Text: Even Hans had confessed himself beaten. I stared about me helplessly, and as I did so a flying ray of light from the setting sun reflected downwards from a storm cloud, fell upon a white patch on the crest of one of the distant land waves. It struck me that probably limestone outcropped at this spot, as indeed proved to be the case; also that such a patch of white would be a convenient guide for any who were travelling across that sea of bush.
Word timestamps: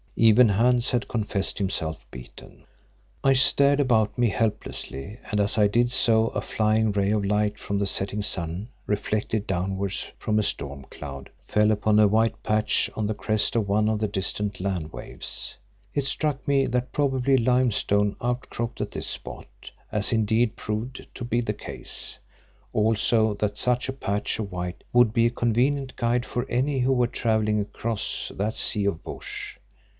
Even 0.15 0.49
Hans 0.49 0.91
had 0.91 1.07
confessed 1.07 1.57
himself 1.57 2.05
beaten. 2.11 2.63
I 3.23 3.33
stared 3.33 3.79
about 3.79 4.17
me 4.17 4.29
helplessly, 4.29 5.19
and 5.29 5.39
as 5.39 5.57
I 5.57 5.67
did 5.67 5.91
so 5.91 6.27
a 6.29 6.41
flying 6.41 6.91
ray 6.91 7.11
of 7.11 7.23
light 7.25 7.57
from 7.59 7.77
the 7.79 7.87
setting 7.87 8.21
sun 8.23 8.69
reflected 8.87 9.47
downwards 9.47 10.07
from 10.19 10.37
a 10.37 10.43
storm 10.43 10.85
cloud, 10.89 11.29
fell 11.43 11.71
upon 11.71 11.99
a 11.99 12.07
white 12.07 12.41
patch 12.43 12.89
on 12.95 13.07
the 13.07 13.13
crest 13.13 13.55
of 13.55 13.67
one 13.67 13.87
of 13.89 13.99
the 13.99 14.07
distant 14.07 14.59
land 14.59 14.91
waves. 14.91 15.55
It 15.93 16.05
struck 16.05 16.47
me 16.47 16.65
that 16.67 16.91
probably 16.91 17.37
limestone 17.37 18.15
outcropped 18.21 18.81
at 18.81 18.91
this 18.91 19.07
spot, 19.07 19.71
as 19.91 20.11
indeed 20.11 20.55
proved 20.55 21.05
to 21.13 21.23
be 21.23 21.41
the 21.41 21.53
case; 21.53 22.17
also 22.73 23.35
that 23.35 23.57
such 23.57 23.87
a 23.89 23.93
patch 23.93 24.39
of 24.39 24.51
white 24.51 24.83
would 24.93 25.13
be 25.13 25.27
a 25.27 25.31
convenient 25.31 25.95
guide 25.95 26.25
for 26.25 26.49
any 26.49 26.79
who 26.79 26.91
were 26.93 27.07
travelling 27.07 27.59
across 27.59 28.31
that 28.35 28.55
sea 28.55 28.85
of 28.85 29.03
bush. 29.03 29.57